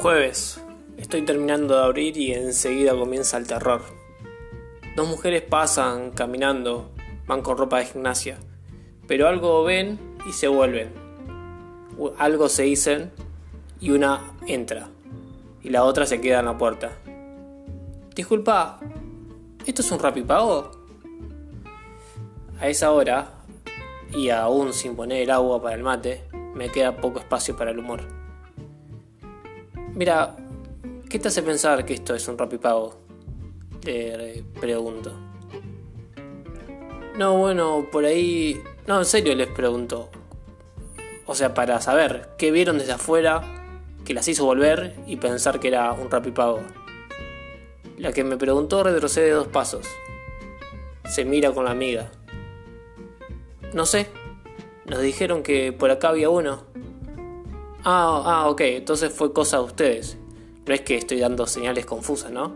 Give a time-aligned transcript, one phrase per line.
[0.00, 0.58] Jueves.
[0.96, 3.82] Estoy terminando de abrir y enseguida comienza el terror.
[4.96, 6.90] Dos mujeres pasan caminando,
[7.26, 8.38] van con ropa de gimnasia,
[9.06, 10.90] pero algo ven y se vuelven.
[12.16, 13.10] Algo se dicen
[13.78, 14.88] y una entra
[15.62, 16.92] y la otra se queda en la puerta.
[18.14, 18.80] Disculpa,
[19.66, 20.70] ¿esto es un rapipago?
[22.58, 23.34] A esa hora,
[24.14, 27.80] y aún sin poner el agua para el mate, me queda poco espacio para el
[27.80, 28.19] humor.
[29.94, 30.36] Mira,
[31.08, 33.00] ¿qué te hace pensar que esto es un rapipago?
[33.84, 35.12] Le pregunto.
[37.18, 38.62] No, bueno, por ahí...
[38.86, 40.08] No, en serio les pregunto.
[41.26, 43.42] O sea, para saber qué vieron desde afuera
[44.04, 46.60] que las hizo volver y pensar que era un rapipago.
[47.98, 49.86] La que me preguntó retrocede dos pasos.
[51.08, 52.10] Se mira con la amiga.
[53.74, 54.08] No sé.
[54.86, 56.69] Nos dijeron que por acá había uno.
[57.84, 60.18] Ah, ah, ok, entonces fue cosa de ustedes.
[60.66, 62.54] No es que estoy dando señales confusas, ¿no?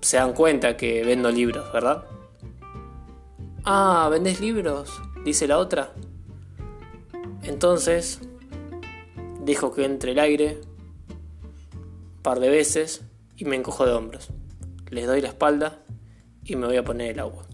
[0.00, 2.04] Se dan cuenta que vendo libros, ¿verdad?
[3.64, 5.00] Ah, ¿vendés libros?
[5.24, 5.92] Dice la otra.
[7.42, 8.20] Entonces,
[9.44, 10.60] dejo que entre el aire
[12.16, 13.02] un par de veces
[13.36, 14.28] y me encojo de hombros.
[14.90, 15.78] Les doy la espalda
[16.44, 17.44] y me voy a poner el agua.